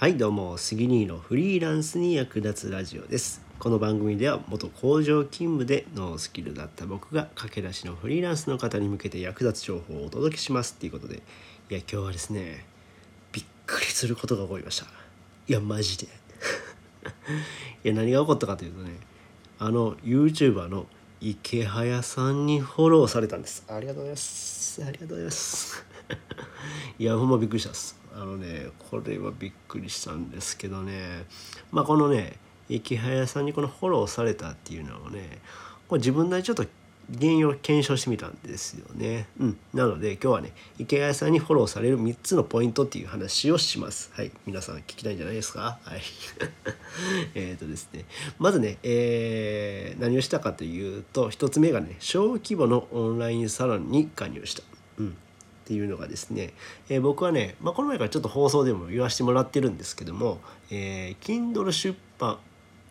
[0.00, 3.42] はいどうも杉兄のフリーランスに役立つラジオです。
[3.58, 11.18] この番組では元工場勤務でノースキルだった僕が駆け出しのフリーランスの方に向けて役立つ情報をお届けしますっていうことでい
[11.74, 12.64] や今日はですね
[13.30, 14.86] びっくりすることが起こりました。
[15.46, 16.06] いやマジで。
[17.84, 18.96] いや何が起こったかというとね
[19.58, 20.86] あの YouTuber の
[21.20, 23.64] 池早さんにフォローされたんです。
[23.68, 24.82] ありがとうございます。
[24.82, 25.84] ありがとうございます。
[27.00, 27.98] いやほんまびっくりしたっす。
[28.14, 31.24] あのねこれはびっくりしたんですけどね。
[31.72, 32.36] まあこのね
[32.68, 35.38] 池早さんにこのフォローされたっていうのをね
[35.88, 36.66] これ自分なりちょっと
[37.18, 39.28] 原因を検証してみたんですよね。
[39.40, 44.10] うん、なので今日はね池谷さんにフォローされる3つのポイントっていう話をします。
[44.12, 44.30] はい。
[44.44, 45.78] 皆さん聞きたいんじゃないですか？
[45.82, 46.02] はい。
[47.34, 48.04] えっとですね。
[48.38, 54.62] まずね、えー、何をしたかというと1つ目がね小規模のオンラインサロンに加入した。
[54.98, 55.16] うん。
[55.70, 56.52] っていうのがですね、
[56.88, 62.38] えー、僕はね、まあ、この前からちょっと放送でも言わせてもらってるんですけども、えー、Kindle 出版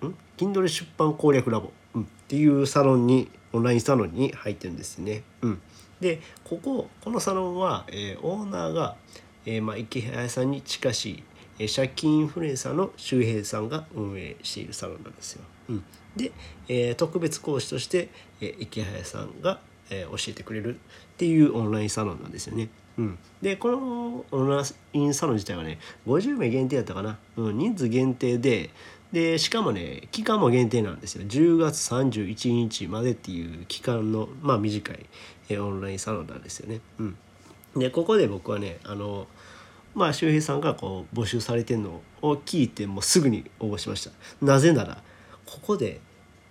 [0.01, 5.23] ん？Kindle 出版攻略ラボ、うん、っていうサロンにオンラインサロンに入ってるんですね。
[5.41, 5.61] うん、
[5.99, 8.95] でこここのサロンは、えー、オーナーが、
[9.45, 11.23] えーまあ、池早さんに近しい、
[11.59, 15.43] えー、借金インフルエンサーの周平さんが運営しているサロンなんですよ。
[15.67, 15.83] うん、
[16.15, 16.31] で、
[16.69, 18.07] えー、特別講師として、
[18.39, 20.79] えー、池早さんが、えー、教えてくれるっ
[21.17, 22.69] ていうオンラインサロンなんですよね。
[22.97, 28.71] うん、でこのオンラインサロン自体はね50名限定やったかな、うん、人数限定で
[29.13, 35.05] でしかもね期間も限定なんですよ10月31日までっていう期間のまあ短い
[35.47, 36.81] えオンラインサロンなんですよね。
[36.99, 37.17] うん、
[37.75, 39.27] でここで僕はねあの
[39.95, 44.11] まあ周平さんがこう募集されてるのを聞いてもうすぐに応募しました。
[44.45, 45.01] なぜなら
[45.45, 46.01] ここで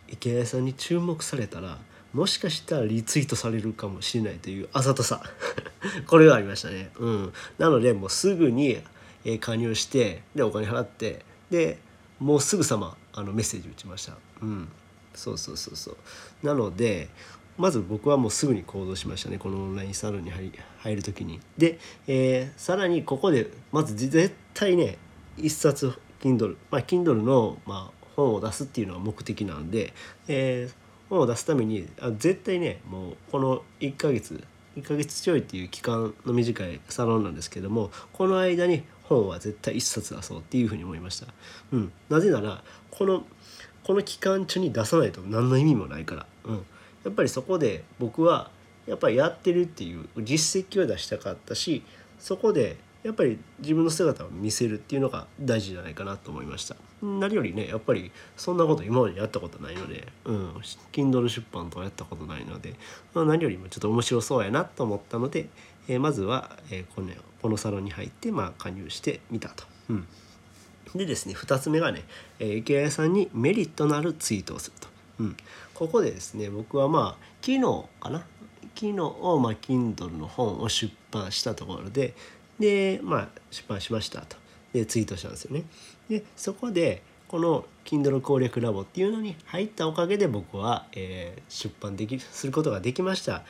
[0.09, 1.79] 池谷さんに注目されたら
[2.15, 5.23] もしかしたらリツイートされるかもしれないというあざとさ
[6.07, 6.91] これがありましたね。
[6.99, 8.79] うん、なのでもうすぐに
[9.41, 11.79] 加入してでお金払ってで
[12.19, 14.17] もうすぐさまあのメッセージ打ちました。
[14.41, 14.69] うん、
[15.15, 17.09] そうそうそうそうなので
[17.59, 21.41] まず僕はもうすぐに行動しましたねこのオンラインサロンに入入る時に。
[21.59, 24.97] で、えー、さらにここでまず絶対ね
[25.37, 29.93] 一冊 Kindle まあ Kindle の、まあ、本を出すっていうのが目的なんで、
[30.29, 34.45] えー、を出すためにあ絶対ねもうこの1ヶ月
[34.77, 41.27] 1ヶ月ちょいっていう期間の短いサロンなんですけどもこの間に本は絶対1冊出そうっていうふうに思いました。
[41.73, 43.25] うん、なぜならこの
[43.85, 46.55] この期間中に出さないと何の意味もないから、うん、
[47.05, 48.51] やっぱりそこで僕は
[48.87, 51.83] やっぱりやってるっていう実績を出したかったし
[52.19, 56.77] そこでやっぱり自分の姿を見せるっていうのが大事じゃないかなと思いました。
[57.03, 60.51] 何よりねやっぱりそんなこと今までやったことないのでうん
[60.93, 62.75] Kindle 出版とはやったことないので、
[63.15, 65.49] まあ、何よりもちょっと面白そうやなと思ったので、
[65.89, 67.11] えー、まずは、えー、この
[67.41, 69.65] このサロンに入って、まあ、加入してみたと。
[69.91, 70.07] うん
[70.95, 72.03] でですね2つ目がね、
[72.39, 74.89] えー、池谷さんにメリットのあるツイートをすると。
[75.21, 75.37] うん、
[75.75, 77.61] ここでですね僕はまあ昨日
[78.01, 78.25] かな？
[78.75, 79.13] 昨日、まあ、
[79.55, 82.15] Kindle の本を出版したところで
[82.59, 84.37] で、まあ、出版しましたと
[84.73, 85.65] でツイートしたんですよね。
[86.09, 93.45] でそこでこの Kindle 攻略ラボっていうのに入ったおかげで僕は、えー、出版できすることができました。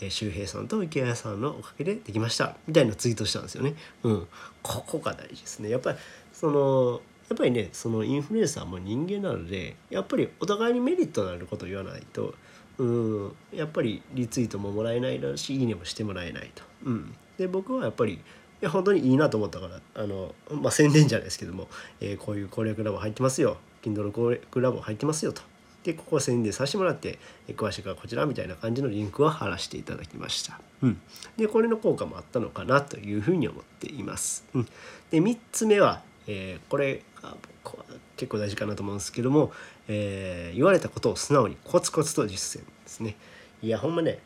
[0.00, 3.74] えー、周平さんと池谷さんのおかげでできましたみたいなツイートしたんですよね。
[4.02, 4.26] うん、
[4.62, 5.70] ここが大事ですね。
[5.70, 5.98] やっぱり
[6.32, 12.34] そのやっぱりねそのインフルエンサーも人間なのでやっぱりお互いにメリットのあることを言わないと
[12.78, 16.62] うんやっぱりリツイートももらえないだしいいねもしてもらえないと。
[16.84, 18.20] うん、で僕はやっぱり
[18.60, 21.68] や本当にいいなと思ったからあの、まあ、宣伝じゃないですけども、
[22.00, 25.42] えー、こういう攻略ラボ入ってますよ Kindle 攻略ラボ入ってますよと。
[25.84, 31.00] でここは宣伝させてもらって、えー、詳しくはこちらみたいな感じのリンクを貼らせていただきました、うん、
[31.36, 34.64] でこれの効果もあったのかなというふうに思っています、うん、
[35.10, 37.02] で3つ目は、えー、これ
[38.16, 39.52] 結構大事かなと思うんですけども、
[39.86, 43.16] えー、言われたことを素直にコツコツと実践ですね。
[43.62, 44.20] いやほんまね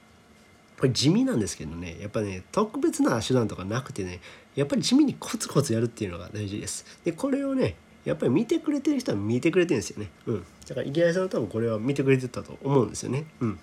[0.82, 4.19] これ地味なんですけどねやっぱね特別な手段とかなくてね
[4.56, 6.84] やっぱり地味にコツコツやるっていうのが大事です。
[7.04, 10.11] でこれをねやっぱり見てくれてる人は見てくれてるんですよね。
[10.26, 10.44] うん。
[10.67, 13.26] だから池谷さんは多分これは見てくれてたと思うんですよね。
[13.38, 13.61] うん。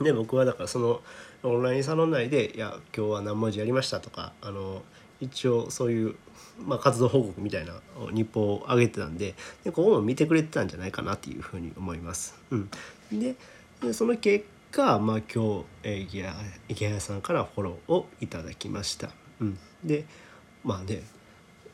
[0.00, 1.02] で僕はだからその
[1.42, 4.82] オンラインサロン内で「いや今日は何文字やりました」とかあの
[5.20, 6.14] 一応そういう、
[6.64, 7.74] まあ、活動報告みたいな
[8.10, 9.34] 日報を上げてたんで
[9.64, 12.34] でここも見てくれてたんじゃないかなっていうふうに思います。
[12.50, 12.70] うん、
[13.12, 13.34] で
[13.92, 16.34] その結果、まあ、今日、えー、
[16.68, 19.10] 池谷さんからフォローをいただきました。
[19.40, 20.04] うん、で
[20.64, 21.02] まあね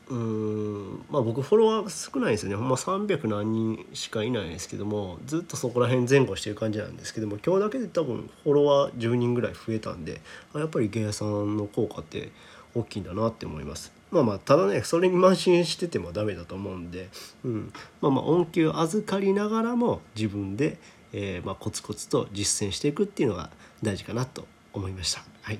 [0.09, 10.21] うんまあ僕フォロワー少ないですよねほんま300何人しかいないですけどもずっとそこら辺前後してる感じなんですけども今日だけで多分フォロワー10人ぐらい増えたんで
[10.53, 12.31] やっぱり池谷さんの効果って
[12.75, 13.93] 大きいんだなって思います。
[14.11, 17.09] まあまあただねそれに慢心しててもダメだと思うんで、
[17.45, 20.77] うん、まあまあ恩恵預かりながらも自分で、
[21.13, 23.49] えー、まあコツコツと実践していくっていうのが
[23.81, 25.23] 大事かなと思いました。
[25.41, 25.59] はいっ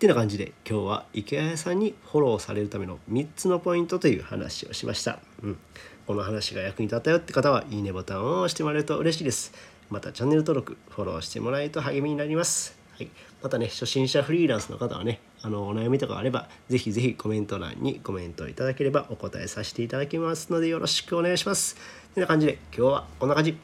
[0.00, 5.18] てな感じで今日は池谷さんにフォローされるための3つのポイントという話をしました。
[5.42, 5.58] うん、
[6.06, 9.52] この話が役に立ったよって方はいいねボタンを押してもらえると嬉しいです。
[9.90, 12.78] またチャンネル登録、フォローしてもらえると励みになります。
[12.96, 13.10] はい、
[13.42, 21.76] またね、初心者フリーランスの方はね、あのお悩みとかあれば、ぜひぜひコメント欄にコメントいただければお答えさせていただきますのでよろしくお願いします。
[22.14, 23.58] てな感じで今日はこんな感じ。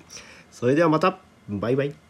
[0.51, 2.06] それではまた、バイバイ。